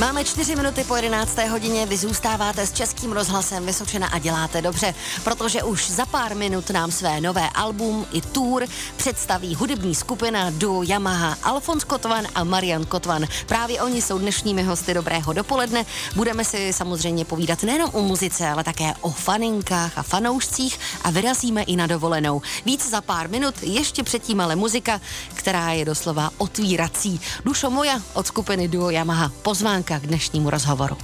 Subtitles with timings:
[0.00, 1.38] Máme čtyři minuty po 11.
[1.38, 6.70] hodině, vy zůstáváte s Českým rozhlasem Vysočena a děláte dobře, protože už za pár minut
[6.70, 12.84] nám své nové album i tour představí hudební skupina duo Yamaha Alfons Kotvan a Marian
[12.84, 13.24] Kotvan.
[13.46, 15.86] Právě oni jsou dnešními hosty Dobrého dopoledne.
[16.14, 21.62] Budeme si samozřejmě povídat nejenom o muzice, ale také o faninkách a fanoušcích a vyrazíme
[21.62, 22.42] i na dovolenou.
[22.64, 25.00] Víc za pár minut, ještě předtím ale muzika,
[25.34, 27.20] která je doslova otvírací.
[27.44, 29.32] Dušo moja od skupiny duo Yamaha.
[29.42, 30.96] Pozvánka k dnešnímu rozhovoru.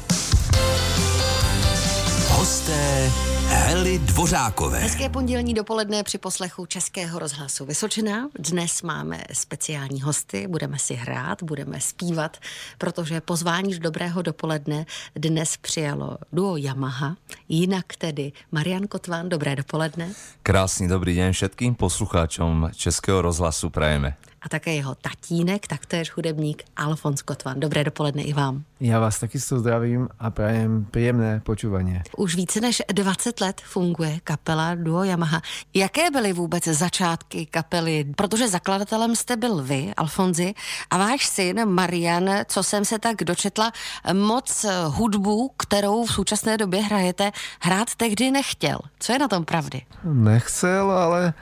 [2.28, 3.10] Hosté
[3.46, 4.78] Hely Dvořákové.
[4.78, 8.28] Hezké pondělní dopoledne při poslechu Českého rozhlasu Vysočina.
[8.38, 12.36] Dnes máme speciální hosty, budeme si hrát, budeme zpívat,
[12.78, 17.16] protože pozvání z dobrého dopoledne dnes přijalo duo Yamaha,
[17.48, 20.08] jinak tedy Marian Kotván, dobré dopoledne.
[20.42, 27.22] Krásný dobrý den všetkým poslucháčom Českého rozhlasu prajeme a také jeho tatínek, taktéž hudebník Alfons
[27.22, 27.60] Kotvan.
[27.60, 28.62] Dobré dopoledne i vám.
[28.80, 32.02] Já vás takisto zdravím a prajem příjemné počúvanie.
[32.16, 35.42] Už více než 20 let funguje kapela Duo Yamaha.
[35.74, 38.04] Jaké byly vůbec začátky kapely?
[38.16, 40.54] Protože zakladatelem jste byl vy, Alfonzi,
[40.90, 43.72] a váš syn Marian, co jsem se tak dočetla,
[44.12, 48.78] moc hudbu, kterou v současné době hrajete, hrát tehdy nechtěl.
[48.98, 49.82] Co je na tom pravdy?
[50.04, 51.34] Nechcel, ale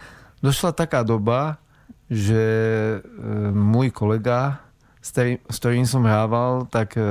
[0.43, 1.57] došla taká doba,
[2.11, 2.99] že e,
[3.55, 4.59] môj kolega,
[4.99, 7.03] s, tý, s ktorým som hrával, tak e,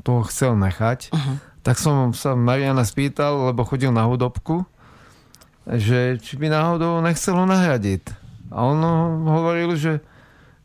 [0.00, 1.12] toho chcel nechať.
[1.12, 1.36] Uh-huh.
[1.60, 4.64] Tak som sa Mariana spýtal, lebo chodil na hudobku,
[5.68, 8.16] že či by náhodou nechcel ho nahradiť.
[8.50, 8.80] A on
[9.28, 10.00] hovoril, že,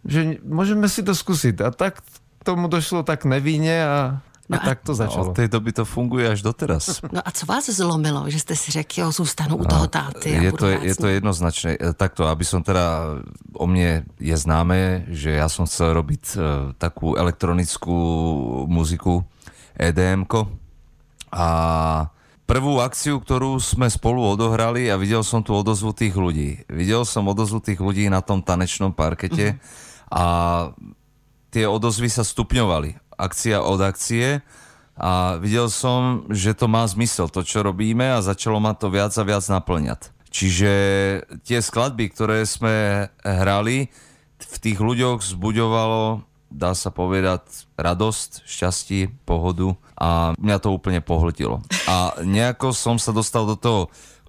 [0.08, 1.62] že môžeme si to skúsiť.
[1.62, 2.00] A tak
[2.42, 3.98] tomu došlo tak nevinne a
[4.50, 5.30] No a, a tak to začalo.
[5.30, 7.02] Od té doby to funguje až doteraz.
[7.16, 10.30] No a co vás zlomilo, že jste si řekl, jo, zůstanu u no, toho táty
[10.30, 11.78] je to, je to jednoznačné.
[11.80, 13.18] E, takto, aby som teda,
[13.56, 16.42] o mne je známe, že ja som chcel robiť uh,
[16.76, 17.96] takú elektronickú
[18.68, 19.24] muziku,
[19.80, 20.28] edm
[21.32, 21.48] a
[22.46, 26.64] prvú akciu, ktorú sme spolu odohrali a videl som tu odozvu tých ľudí.
[26.70, 30.14] Videl som odozvu tých ľudí na tom tanečnom parkete uh-huh.
[30.14, 30.24] a
[31.50, 34.46] tie odozvy sa stupňovali akcia od akcie
[34.96, 39.12] a videl som, že to má zmysel, to čo robíme a začalo ma to viac
[39.16, 40.16] a viac naplňať.
[40.32, 40.72] Čiže
[41.48, 43.88] tie skladby, ktoré sme hrali,
[44.36, 51.64] v tých ľuďoch zbuďovalo, dá sa povedať, radosť, šťastie, pohodu a mňa to úplne pohltilo.
[51.88, 53.82] A nejako som sa dostal do toho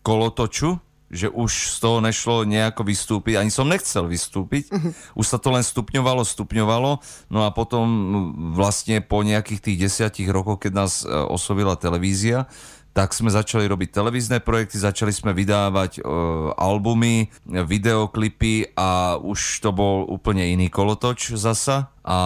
[0.06, 0.78] kolotoču,
[1.10, 4.92] že už z toho nešlo nejako vystúpiť, ani som nechcel vystúpiť, uh-huh.
[5.14, 6.90] už sa to len stupňovalo, stupňovalo,
[7.30, 7.86] no a potom
[8.54, 12.50] vlastne po nejakých tých desiatich rokoch, keď nás e, oslovila televízia,
[12.96, 16.02] tak sme začali robiť televízne projekty, začali sme vydávať e,
[16.56, 22.18] albumy, videoklipy a už to bol úplne iný kolotoč zasa a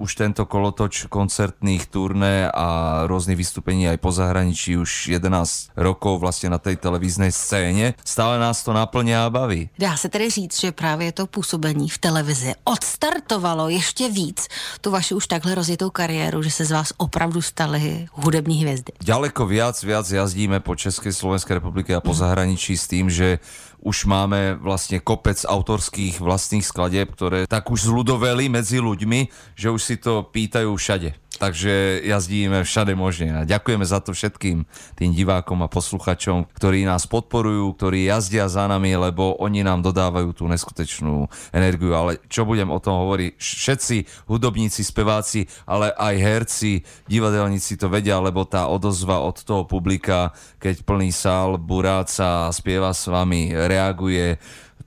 [0.00, 6.48] už tento kolotoč koncertných turné a rôznych vystúpení aj po zahraničí už 11 rokov vlastně
[6.50, 7.94] na tej televíznej scéně.
[8.04, 9.68] Stále nás to naplňá a baví.
[9.78, 14.48] Dá se tedy říct, že právě to působení v televizi odstartovalo ještě víc
[14.80, 18.92] tu vaši už takhle rozjetou kariéru, že se z vás opravdu staly hudební hvězdy.
[19.04, 23.38] Ďaleko viac, viac jazdíme po Českej Slovenskej republike a po zahraničí s tým, že
[23.80, 29.82] už máme vlastně kopec autorských vlastných skladeb, ktoré tak už zludoveli medzi ľuďmi, že už
[29.82, 33.32] si to pýtajú všade takže jazdíme všade možne.
[33.32, 38.68] A ďakujeme za to všetkým tým divákom a posluchačom, ktorí nás podporujú, ktorí jazdia za
[38.68, 41.96] nami, lebo oni nám dodávajú tú neskutečnú energiu.
[41.96, 43.96] Ale čo budem o tom hovoriť, všetci
[44.28, 50.84] hudobníci, speváci, ale aj herci, divadelníci to vedia, lebo tá odozva od toho publika, keď
[50.84, 54.36] plný sál buráca, spieva s vami, reaguje,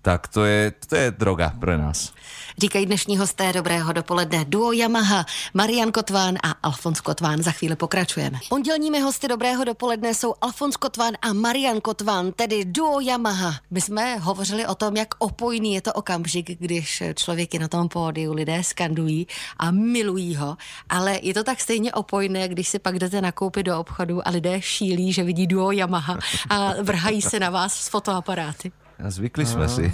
[0.04, 2.12] tak to je, to je droga pre nás.
[2.58, 7.44] Říkají dnešní hosté dobrého dopoledne duo Yamaha, Marian Kotván a Alfons Kotván.
[7.44, 8.40] Za chvíli pokračujeme.
[8.50, 13.56] Pondělními hosty dobrého dopoledne jsou Alfons Kotván a Marian Kotván, tedy duo Yamaha.
[13.72, 17.90] My jsme hovořili o tom, jak opojný je to okamžik, když člověk je na tom
[17.90, 19.28] pódiu, lidé skandují
[19.58, 20.58] a milují ho,
[20.90, 24.62] ale je to tak stejně opojné, když si pak jdete nakoupit do obchodu a lidé
[24.62, 26.18] šílí, že vidí duo Yamaha
[26.50, 28.72] a vrhají se na vás s fotoaparáty.
[29.04, 29.92] Zvykli sme si.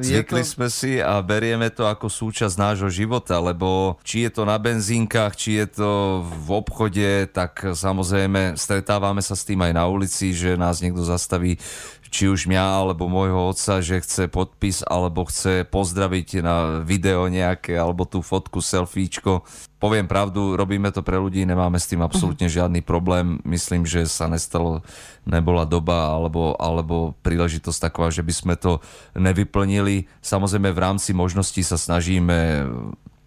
[0.00, 0.48] Zvykli to...
[0.48, 5.34] sme si a berieme to ako súčasť nášho života, lebo či je to na benzínkach,
[5.34, 5.90] či je to
[6.24, 11.56] v obchode, tak samozrejme stretávame sa s tým aj na ulici, že nás niekto zastaví
[12.12, 17.72] či už mňa alebo môjho otca, že chce podpis alebo chce pozdraviť na video nejaké
[17.72, 19.48] alebo tú fotku, selfiečko.
[19.80, 22.54] Poviem pravdu, robíme to pre ľudí, nemáme s tým absolútne mhm.
[22.54, 23.40] žiadny problém.
[23.48, 24.84] Myslím, že sa nestalo,
[25.24, 28.84] nebola doba alebo, alebo príležitosť taková, že by sme to
[29.16, 30.04] nevyplnili.
[30.20, 32.68] Samozrejme v rámci možností sa snažíme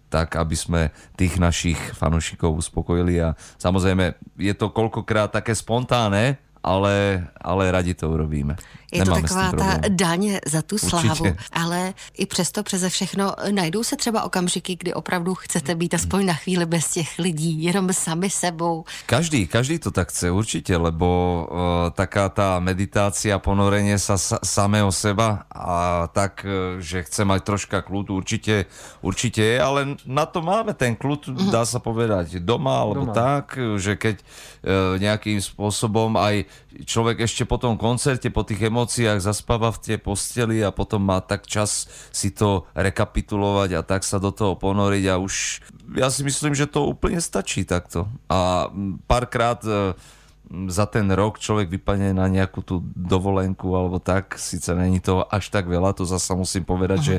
[0.06, 0.80] tak, aby sme
[1.18, 3.28] tých našich fanúšikov uspokojili a
[3.58, 8.56] samozrejme je to koľkokrát také spontánne, ale, ale radi to urobíme.
[8.96, 11.36] Je Nemáme to taková ta daň za tu slávu, Určitě.
[11.52, 16.34] ale i přesto přeze všechno najdou se třeba okamžiky, kdy opravdu chcete být aspoň na
[16.34, 18.84] chvíli bez těch lidí, jenom sami sebou.
[19.06, 21.08] Každý, každý to tak chce určite, lebo
[21.44, 27.40] uh, taká tá meditácia, ponorenie sa, sa samého seba a tak, uh, že chce mať
[27.44, 28.64] troška kľud, určite,
[29.04, 31.52] určite je, ale na to máme ten kľud, uh-huh.
[31.52, 33.14] dá sa povedať, doma, alebo doma.
[33.14, 36.48] tak, že keď uh, nejakým spôsobom aj
[36.84, 38.85] človek ešte po tom koncerte, po tých emóciách
[39.20, 44.22] zaspáva v tej posteli a potom má tak čas si to rekapitulovať a tak sa
[44.22, 45.34] do toho ponoriť a už
[45.98, 48.10] ja si myslím, že to úplne stačí takto.
[48.26, 48.70] A
[49.06, 49.94] párkrát e,
[50.70, 55.50] za ten rok človek vypadne na nejakú tú dovolenku alebo tak, síce není to až
[55.50, 57.06] tak veľa, to zasa musím povedať, Aha.
[57.06, 57.16] že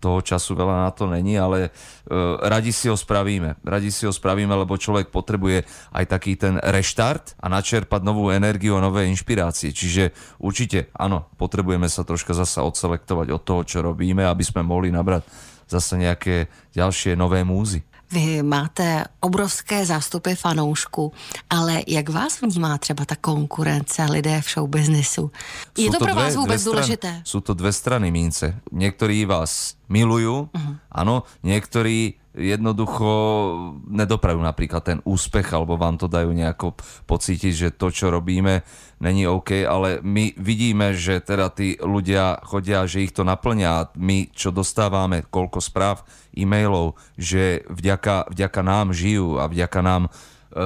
[0.00, 3.60] toho času veľa na to není, ale uh, radi si ho spravíme.
[3.60, 8.80] Radi si ho spravíme, lebo človek potrebuje aj taký ten reštart a načerpať novú energiu
[8.80, 9.76] a nové inšpirácie.
[9.76, 14.88] Čiže určite, áno, potrebujeme sa troška zasa odselektovať od toho, čo robíme, aby sme mohli
[14.88, 15.28] nabrať
[15.70, 17.86] zase nejaké ďalšie nové múzy.
[18.10, 21.12] Vy máte obrovské zástupy fanoušku,
[21.50, 25.30] ale jak vás vnímá třeba ta konkurence lidé v showbiznisu?
[25.78, 27.22] Je to, to pro dve, vás vůbec důležité?
[27.24, 28.58] Sú to dve strany mince.
[28.74, 30.74] Niektorí vás milujú, uh-huh.
[30.90, 33.10] áno, niektorí jednoducho
[33.90, 36.78] nedoprajú napríklad ten úspech alebo vám to dajú nejako
[37.10, 38.62] pocítiť, že to, čo robíme,
[39.02, 43.98] není OK, ale my vidíme, že teda tí ľudia chodia, že ich to naplňa.
[43.98, 50.10] My, čo dostávame, koľko správ, e-mailov, že vďaka, vďaka nám žijú a vďaka nám e,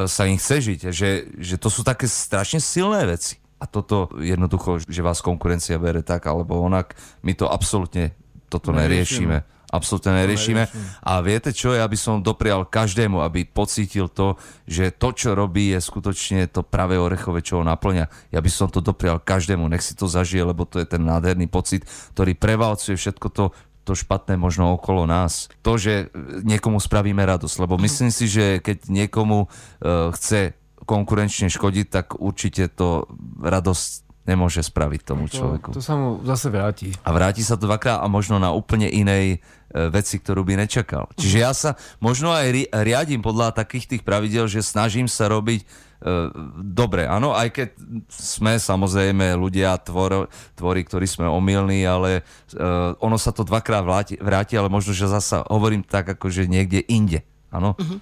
[0.05, 3.41] sa im chce žiť, že, že to sú také strašne silné veci.
[3.57, 6.93] A toto jednoducho, že vás konkurencia bere tak alebo onak,
[7.25, 8.13] my to absolútne
[8.53, 9.41] toto neriešime.
[9.41, 10.71] neriešime absolútne neriešime.
[11.03, 15.75] A viete čo, ja by som doprial každému, aby pocítil to, že to, čo robí,
[15.75, 18.31] je skutočne to pravé orechové, čo ho naplňa.
[18.31, 21.51] Ja by som to doprial každému, nech si to zažije, lebo to je ten nádherný
[21.51, 21.83] pocit,
[22.15, 23.45] ktorý prevalcuje všetko to,
[23.85, 25.53] to špatné možno okolo nás.
[25.61, 26.09] To, že
[26.47, 32.69] niekomu spravíme radosť, lebo myslím si, že keď niekomu uh, chce konkurenčne škodiť, tak určite
[32.73, 33.09] to
[33.41, 35.77] radosť nemôže spraviť tomu človeku.
[35.77, 36.89] To, to sa mu zase vráti.
[37.05, 39.45] A vráti sa to dvakrát a možno na úplne inej
[39.75, 41.11] E, veci, ktorú by nečakal.
[41.19, 46.31] Čiže ja sa možno aj riadím podľa takých tých pravidel, že snažím sa robiť uh,
[46.63, 47.11] dobre.
[47.11, 47.69] Áno, aj keď
[48.07, 54.15] sme samozrejme ľudia, tvor, tvory, ktorí sme omylní, ale uh, ono sa to dvakrát vráti,
[54.23, 57.27] vráti, ale možno, že zasa hovorím tak, ako že niekde inde.
[57.51, 57.75] Áno?
[57.75, 57.99] Uh-huh.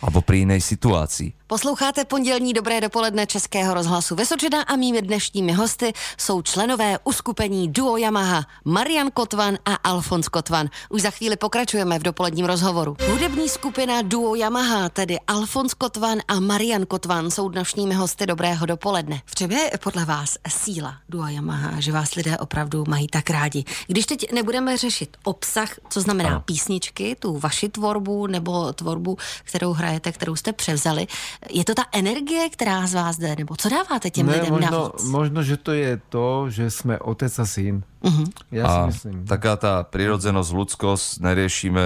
[0.00, 1.36] Alebo pri inej situácii.
[1.50, 7.96] Posloucháte pondělní dobré dopoledne Českého rozhlasu Vesočeda a mými dnešními hosty jsou členové uskupení Duo
[7.96, 10.68] Yamaha Marian Kotvan a Alfons Kotvan.
[10.90, 12.96] Už za chvíli pokračujeme v dopoledním rozhovoru.
[13.10, 19.22] Hudební skupina Duo Yamaha, tedy Alfons Kotvan a Marian Kotvan jsou dnešními hosty dobrého dopoledne.
[19.24, 23.64] V čem je podle vás síla Duo Yamaha, že vás lidé opravdu mají tak rádi?
[23.86, 30.12] Když teď nebudeme řešit obsah, co znamená písničky, tu vaši tvorbu nebo tvorbu, kterou hrajete,
[30.12, 31.06] kterou jste převzali,
[31.48, 34.70] je to ta energie, která z vás jde, nebo co dáváte těm ne, lidem možno,
[34.70, 35.04] navíc?
[35.04, 37.82] Možno, že to je to, že jsme otec a syn.
[38.00, 38.24] Uh-huh.
[38.48, 39.28] Ja a si myslím.
[39.28, 41.84] taká tá prirodzenosť, ľudskosť neriešime,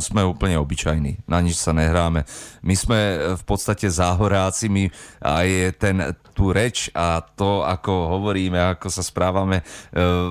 [0.00, 2.24] sme úplne obyčajní, na nič sa nehráme.
[2.64, 3.00] My sme
[3.36, 4.88] v podstate záhoráci, my
[5.20, 5.96] aj ten,
[6.34, 9.64] tú reč a to, ako hovoríme, ako sa správame, e,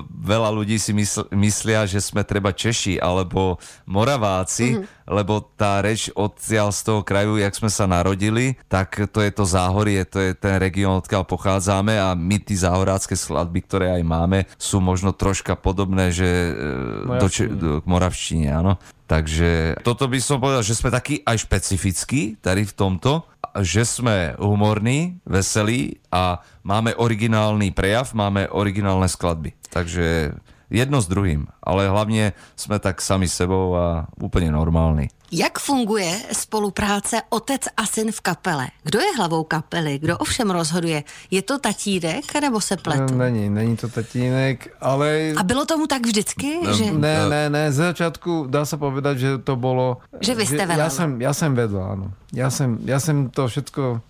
[0.04, 3.56] veľa ľudí si mysl, myslia, že sme treba Češi alebo
[3.88, 9.20] Moraváci, uh-huh lebo tá reč odtiaľ z toho kraju, jak sme sa narodili, tak to
[9.20, 13.86] je to záhorie, to je ten región, odkiaľ pochádzame a my tí záhorácké skladby, ktoré
[14.00, 18.80] aj máme, sú možno troška podobné, že e, do, do, k moravštine, áno.
[19.04, 23.28] Takže toto by som povedal, že sme takí aj špecifickí tady v tomto,
[23.62, 29.54] že sme humorní, veselí a máme originálny prejav, máme originálne skladby.
[29.70, 30.34] Takže
[30.70, 35.08] jedno s druhým, ale hlavně jsme tak sami sebou a úplně normální.
[35.34, 38.66] Jak funguje spolupráce otec a syn v kapele?
[38.86, 39.98] Kdo je hlavou kapely?
[39.98, 41.02] Kdo ovšem rozhoduje?
[41.30, 43.14] Je to tatínek nebo se pletu?
[43.18, 45.34] Není, není to tatínek, ale...
[45.36, 46.62] A bylo tomu tak vždycky?
[46.62, 46.92] No, že...
[46.92, 49.98] Ne, ne, ne, z začátku dá se povedať, že to bylo...
[50.20, 50.72] Že vy vedl.
[50.72, 52.12] Já jsem, já jsem vedl, ano.
[52.32, 54.00] Já jsem, já jsem to všetko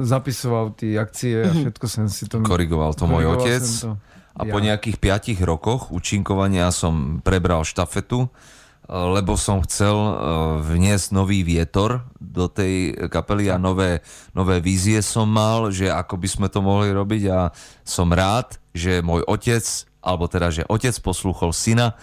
[0.00, 1.60] zapisoval, ty akcie a mhm.
[1.60, 2.40] všetko jsem si to...
[2.40, 3.80] Korigoval to můj otec.
[3.80, 3.98] To.
[4.36, 4.52] A ja.
[4.52, 10.14] po nejakých 5 rokoch účinkovania som prebral štafetu, eh, lebo som chcel eh,
[10.62, 14.00] vniesť nový vietor do tej kapely a nové,
[14.30, 17.50] nové vízie som mal, že ako by sme to mohli robiť a
[17.82, 19.64] som rád, že môj otec,
[20.04, 21.98] alebo teda, že otec poslúchol syna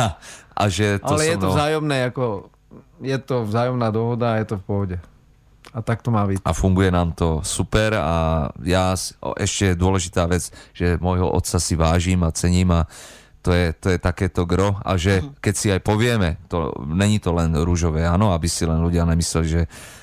[0.00, 0.16] a,
[0.60, 2.24] a že to Ale je to vzájomné, ako
[3.00, 4.96] je to vzájomná dohoda a je to v pohode.
[5.70, 6.42] A tak to má byť.
[6.42, 8.90] A funguje nám to super a ja
[9.38, 12.90] ešte dôležitá vec, že môjho otca si vážim a cením a
[13.40, 17.32] to je, to je takéto gro a že keď si aj povieme, to není to
[17.32, 19.62] len rúžové, áno, aby si len ľudia nemysleli, že,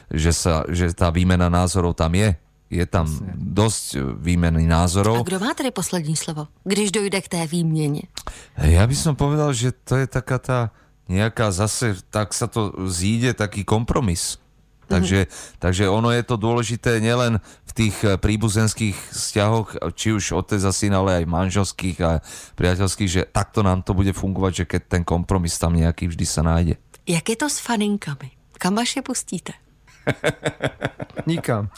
[0.09, 2.33] že, sa, že tá výmena názorov tam je.
[2.67, 3.07] Je tam
[3.39, 5.23] dosť výmeny A názorov.
[5.23, 8.11] kdo má tedy poslední slovo, když dojde k té výměně?
[8.59, 10.59] Ja by som povedal, že to je taká tá
[11.07, 14.35] nejaká zase, tak sa to zíde taký kompromis.
[14.87, 15.27] Takže,
[15.59, 20.71] takže ono je to dôležité nielen v tých eh, príbuzenských vzťahoch, či už otec a
[20.71, 22.23] syn, ale aj manželských a
[22.55, 26.41] priateľských, že takto nám to bude fungovať, že keď ten kompromis tam nejaký vždy sa
[26.41, 26.79] nájde.
[27.07, 28.31] Jak je to s faninkami?
[28.57, 29.53] Kam až je pustíte?
[31.29, 31.69] Nikam.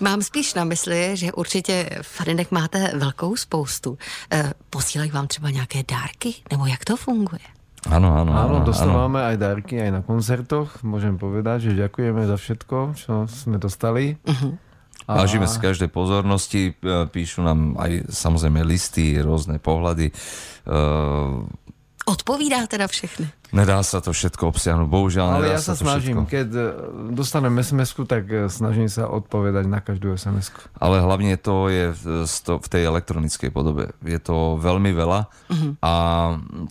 [0.00, 3.98] Mám spíš na mysli, že určitě faninek máte velkou spoustu.
[4.32, 6.34] E, posílají vám třeba nějaké dárky?
[6.50, 7.53] Nebo jak to funguje?
[7.84, 10.80] Áno, áno, Áno, dostávame aj darky aj na koncertoch.
[10.80, 14.16] Môžem povedať, že ďakujeme za všetko, čo sme dostali.
[15.04, 20.08] A- Vážime si každej pozornosti, e, píšu nám aj samozrejme listy, rôzne pohľady.
[20.08, 20.14] E,
[22.04, 23.28] Odpovídáte na všechny?
[23.52, 26.32] Nedá sa to všetko obsiahnuť, bohužiaľ Ale ja sa to snažím, všetko.
[26.32, 26.64] keď e,
[27.12, 30.60] dostanem sms tak e, snažím sa odpovedať na každú sms -ku.
[30.80, 33.94] Ale hlavne to je v, tej elektronickej podobe.
[34.02, 35.26] Je to veľmi veľa
[35.82, 35.94] a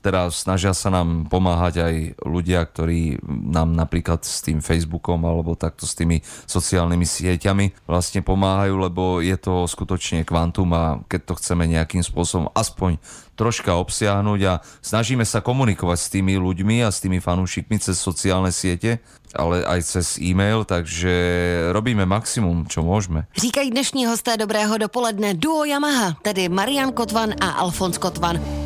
[0.01, 5.87] teda snažia sa nám pomáhať aj ľudia, ktorí nám napríklad s tým Facebookom alebo takto
[5.87, 11.63] s tými sociálnymi sieťami vlastne pomáhajú, lebo je to skutočne kvantum a keď to chceme
[11.67, 12.99] nejakým spôsobom aspoň
[13.33, 14.53] troška obsiahnuť a
[14.85, 19.03] snažíme sa komunikovať s tými ľuďmi a s tými fanúšikmi cez sociálne siete,
[19.35, 21.13] ale aj cez e-mail, takže
[21.75, 23.29] robíme maximum, čo môžeme.
[23.37, 28.62] Říkají dnešní hosté Dobrého dopoledne duo Yamaha, tedy Marian Kotvan a Alfons Kotvan.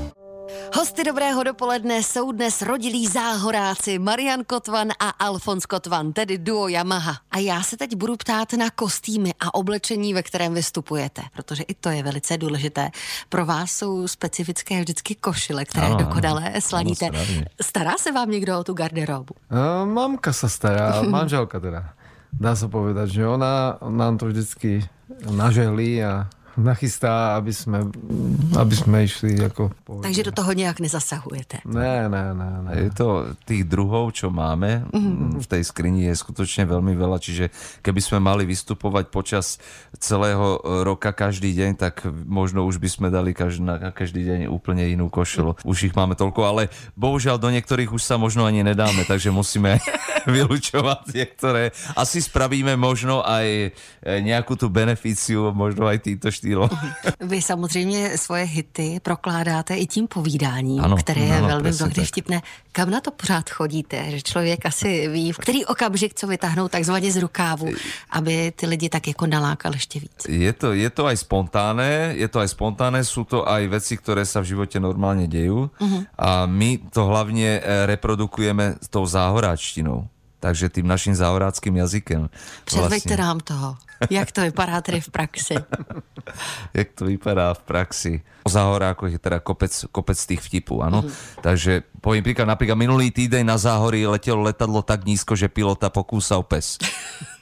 [0.75, 7.17] Hosty Dobrého dopoledne jsou dnes rodilí záhoráci Marian Kotvan a Alfons Kotvan, tedy duo Yamaha.
[7.31, 11.73] A já se teď budu ptát na kostýmy a oblečení, ve kterém vystupujete, protože i
[11.73, 12.89] to je velice důležité.
[13.29, 17.05] Pro vás jsou specifické vždycky košile, které Ano, dokonale slaníte.
[17.05, 17.19] Ano.
[17.61, 19.35] Stará se vám někdo o tu garderobu?
[19.51, 21.93] E, Mamka sa stará, manželka teda.
[22.37, 24.83] Dá sa povedať, že ona nám to vždycky
[25.31, 27.85] nažehlí a nachystá, aby sme,
[28.57, 30.03] aby sme išli ako pohode.
[30.03, 31.57] Takže do toho nějak nezasahujete.
[31.65, 32.71] Ne, ne, ne, ne.
[32.73, 34.89] Je to tých druhov, čo máme
[35.37, 37.53] v tej skrini je skutočne veľmi veľa, čiže
[37.85, 39.61] keby sme mali vystupovať počas
[40.01, 44.89] celého roka každý deň, tak možno už by sme dali každý, na každý deň úplne
[44.89, 45.61] inú košelu.
[45.61, 49.77] Už ich máme toľko, ale bohužiaľ do niektorých už sa možno ani nedáme, takže musíme
[50.33, 51.69] vylúčovať niektoré.
[51.93, 53.69] Asi spravíme možno aj e,
[54.25, 56.69] nejakú tú beneficiu, možno aj týmto štýlom.
[57.19, 62.07] Vy samozřejmě svoje hity prokládáte i tím povídáním, Ano, které je ano, velmi mnohdy tak.
[62.07, 62.41] vtipné.
[62.71, 64.11] Kam na to pořád chodíte?
[64.11, 67.67] Že člověk asi ví, v který okamžik co vytáhnout takzvaně z rukávu,
[68.09, 70.25] aby ty lidi tak jako nalákal ještě víc.
[70.29, 74.23] Je to, je to aj spontánne, je to aj spontánne, sú to aj veci, ktoré
[74.23, 75.67] sa v živote normálne dejú
[76.15, 80.07] a my to hlavne e, reprodukujeme s tou záhoráčtinou.
[80.39, 82.29] Takže tým našim záhoráckým jazykem.
[82.65, 83.77] Předveďte nám toho.
[84.09, 85.55] Jak to vypadá tedy v praxi?
[86.77, 88.13] jak to vypadá v praxi.
[88.45, 91.01] O záhorákoch je teda kopec, kopec tých vtipů, áno.
[91.41, 96.45] Takže poviem príklad, napríklad minulý týdeň na záhorí letelo letadlo tak nízko, že pilota pokúsal
[96.45, 96.77] pes.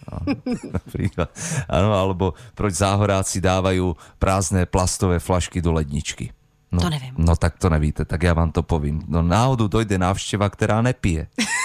[0.77, 1.33] Napríklad.
[1.65, 6.31] Áno, alebo proč záhoráci dávajú prázdne plastové flašky do ledničky.
[6.71, 7.13] No, To nevím.
[7.17, 9.01] No tak to nevíte, tak ja vám to povím.
[9.07, 11.27] No náhodou dojde návšteva, ktorá nepije.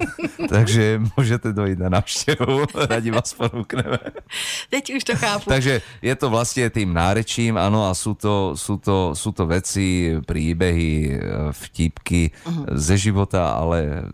[0.54, 4.00] Takže môžete dojít na návštevu, radi vás ponúkneme.
[4.72, 5.46] Teď už to chápu.
[5.48, 10.16] Takže je to vlastne tým nárečím, áno, a sú to, sú to, sú to veci,
[10.24, 11.14] príbehy, e,
[11.52, 12.32] vtipky
[12.72, 14.08] ze života, ale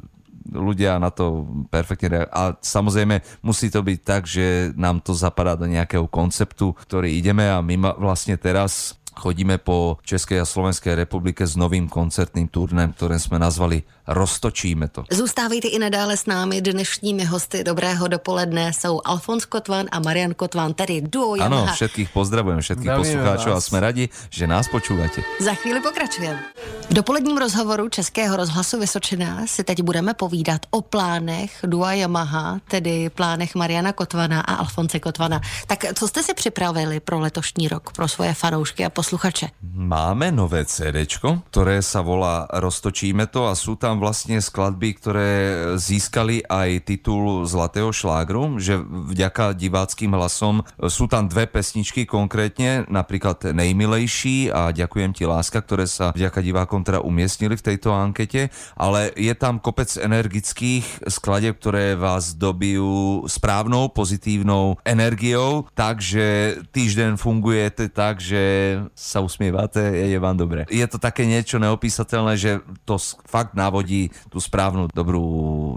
[0.49, 2.32] ľudia na to perfektne reagujú.
[2.32, 7.44] A samozrejme musí to byť tak, že nám to zapadá do nejakého konceptu, ktorý ideme
[7.47, 13.18] a my vlastne teraz chodíme po Českej a Slovenskej republike s novým koncertným turnem, ktoré
[13.18, 15.04] sme nazvali Roztočíme to.
[15.12, 16.60] Zůstávejte i nadále s námi.
[16.64, 21.76] Dnešními hosty Dobrého dopoledne jsou Alfons Kotvan a Marian Kotvan, tedy duo Yamaha.
[21.76, 23.66] všetkých pozdravujem, všetkých Zdravíme poslucháčov a vás.
[23.68, 25.20] sme radi, že nás počúvate.
[25.44, 26.40] Za chvíli pokračujeme.
[26.88, 33.12] V dopoledním rozhovoru Českého rozhlasu Vysočina si teď budeme povídat o plánech Dua Yamaha, tedy
[33.12, 35.40] plánech Mariana Kotvana a Alfonse Kotvana.
[35.66, 39.52] Tak co jste si připravili pro letošní rok, pro svoje fanoušky a posluchače?
[39.76, 41.04] Máme nové CD,
[41.52, 45.30] ktoré sa volá Roztočíme to a sú tam používam vlastne skladby, ktoré
[45.76, 53.52] získali aj titul Zlatého šlágru, že vďaka diváckým hlasom sú tam dve pesničky konkrétne, napríklad
[53.52, 59.10] Nejmilejší a Ďakujem ti láska, ktoré sa vďaka divákom teda umiestnili v tejto ankete, ale
[59.18, 68.22] je tam kopec energických skladeb, ktoré vás dobijú správnou, pozitívnou energiou, takže týždeň fungujete tak,
[68.22, 70.64] že sa usmievate, je vám dobre.
[70.70, 73.88] Je to také niečo neopísateľné, že to fakt návodí
[74.28, 75.25] tú správnu dobrú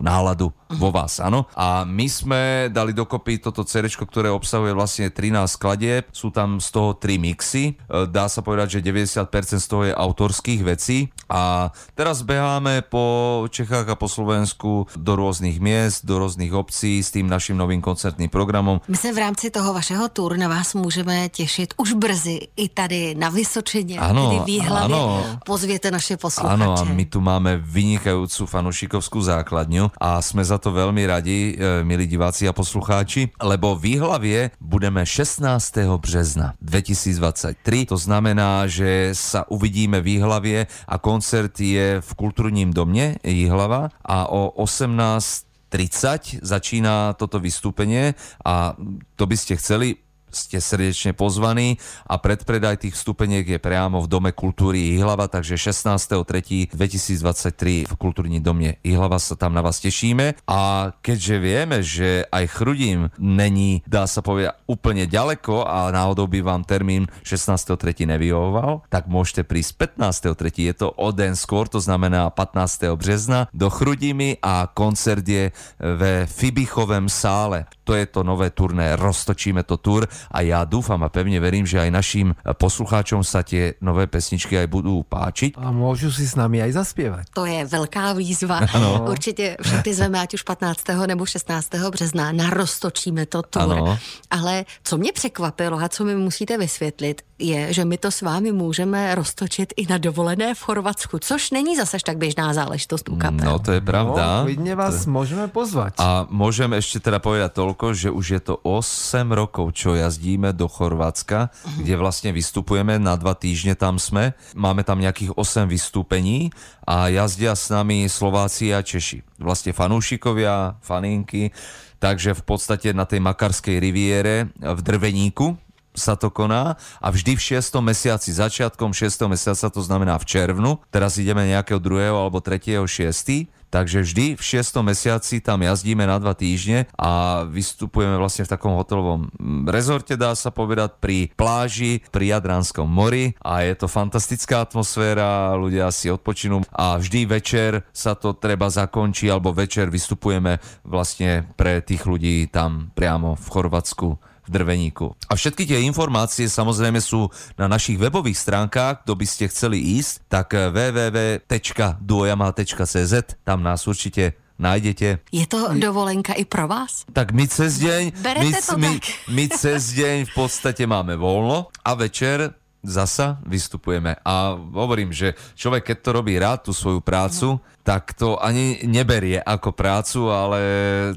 [0.04, 1.48] náladu vo vás, áno.
[1.56, 6.70] A my sme dali dokopy toto CD, ktoré obsahuje vlastne 13 skladieb, sú tam z
[6.70, 11.72] toho 3 mixy, e, dá sa povedať, že 90% z toho je autorských vecí a
[11.96, 13.04] teraz beháme po
[13.48, 18.30] Čechách a po Slovensku do rôznych miest, do rôznych obcí s tým našim novým koncertným
[18.30, 18.80] programom.
[18.88, 23.16] My se v rámci toho vašeho tour na vás můžeme těšit už brzy i tady
[23.16, 24.86] na Vysočině, Ano, tedy v Jihlavě.
[24.86, 25.26] ano.
[25.46, 26.54] Pozvěte naše posluchače.
[26.54, 31.82] Áno, a my tu máme vynikajúcu fanušikovskú základňu a sme za to veľmi radi, e,
[31.82, 35.98] milí diváci a poslucháči, lebo v Výhlavie budeme 16.
[35.98, 37.90] března 2023.
[37.90, 44.30] To znamená, že sa uvidíme v Výhlavie a koncert je v kultúrním domne Jihlava a
[44.30, 48.12] o 18 30 začína toto vystúpenie
[48.44, 48.76] a
[49.16, 54.32] to by ste chceli, ste srdečne pozvaní a predpredaj tých vstupeniek je priamo v Dome
[54.32, 61.40] kultúry Ihlava, takže 16.3.2023 v kultúrní domě Ihlava sa tam na vás tešíme a keďže
[61.40, 67.08] vieme, že aj Chrudim není, dá sa povedať, úplne ďaleko a náhodou by vám termín
[67.22, 68.08] 16.3.
[68.08, 70.68] nevyhovoval, tak môžete prísť 15.3.
[70.72, 72.98] Je to o den skôr, to znamená 15.
[72.98, 77.66] března do Chrudimi a koncert je ve Fibichovém sále.
[77.84, 81.82] To je to nové turné, roztočíme to tur a ja dúfam a pevne verím, že
[81.82, 85.58] aj našim poslucháčom sa tie nové pesničky aj budú páčiť.
[85.58, 87.26] A môžu si s nami aj zaspievať.
[87.34, 88.68] To je velká výzva.
[88.74, 89.08] Ano.
[89.10, 90.84] Určitě všechny zveme, ať už 15.
[91.08, 91.70] nebo 16.
[91.90, 93.64] března, naroztočíme to tour.
[93.64, 93.98] Ano.
[94.30, 98.52] Ale co mě překvapilo a co mi musíte vysvětlit, je, že my to s vámi
[98.52, 103.46] můžeme roztočit i na dovolené v Chorvatsku, což není zase tak běžná záležitost u kapel.
[103.46, 104.46] No to je pravda.
[104.46, 105.98] No, vás môžeme pozvať.
[105.98, 110.68] A môžem ešte teda povedať toľko, že už je to 8 rokov, čo jazdíme do
[110.68, 114.36] Chorvátska, kde vlastne vystupujeme, na dva týždne tam sme.
[114.52, 116.52] Máme tam nejakých 8 vystúpení
[116.84, 119.24] a jazdia s nami Slováci a Češi.
[119.40, 121.56] Vlastne fanúšikovia, faninky,
[122.04, 125.56] takže v podstate na tej Makarskej riviere v Drveníku,
[125.96, 127.80] sa to koná a vždy v 6.
[127.84, 129.28] mesiaci, začiatkom 6.
[129.28, 132.12] mesiaca, to znamená v červnu, teraz ideme nejakého 2.
[132.12, 132.84] alebo 3.
[132.88, 133.62] 6.
[133.72, 134.84] Takže vždy v 6.
[134.84, 140.36] mesiaci tam jazdíme na dva týždne a vystupujeme vlastne v takom hotelovom mm, rezorte, dá
[140.36, 146.68] sa povedať, pri pláži, pri Jadranskom mori a je to fantastická atmosféra, ľudia si odpočinú
[146.76, 152.92] a vždy večer sa to treba zakončí alebo večer vystupujeme vlastne pre tých ľudí tam
[152.92, 155.16] priamo v Chorvátsku v Drveníku.
[155.30, 160.22] A všetky tie informácie samozrejme sú na našich webových stránkach, kto by ste chceli ísť,
[160.28, 163.14] tak www.duojama.cz,
[163.46, 165.26] tam nás určite nájdete.
[165.34, 167.10] Je to dovolenka i pro vás?
[167.10, 169.10] Tak my cez deň, Berete my, to my, tak?
[169.36, 174.18] my cez deň v podstate máme voľno a večer zasa vystupujeme.
[174.26, 179.38] A hovorím, že človek, keď to robí rád, tú svoju prácu, tak to ani neberie
[179.38, 180.60] ako prácu, ale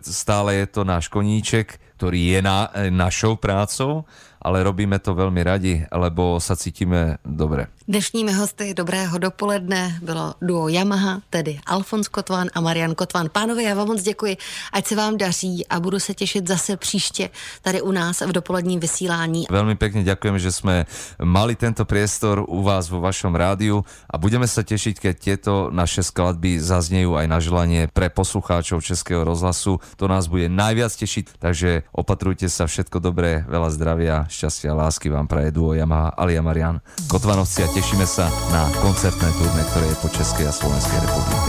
[0.05, 4.05] stále je to náš koníček, ktorý je na, našou prácou,
[4.37, 7.73] ale robíme to veľmi radi, lebo sa cítime dobre.
[7.85, 13.29] Dnešními hosty dobrého dopoledne bylo duo Yamaha, tedy Alfons Kotvan a Marian Kotvan.
[13.29, 14.37] Pánové, já vám moc děkuji,
[14.73, 17.31] ať se vám daří a budu se těšit zase příště
[17.63, 19.53] tady u nás v dopoledním vysílání.
[19.53, 20.89] Veľmi pekne ďakujem, že sme
[21.21, 26.01] mali tento priestor u vás vo vašom rádiu a budeme sa tešiť, keď tieto naše
[26.01, 29.77] skladby zaznejú aj na želanie pre poslucháčov Českého rozhlasu.
[30.01, 35.29] To nás bude najviac tešiť, takže opatrujte sa, všetko dobré, veľa zdravia, šťastia lásky vám
[35.29, 36.81] praje duo Yamaha Alia Marian
[37.13, 41.47] Kotvanovci a tešíme sa na koncertné turné, ktoré je po Českej a Slovenskej republike.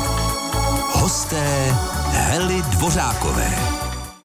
[0.97, 1.45] Hosté
[2.09, 3.74] Hely Dvořákové.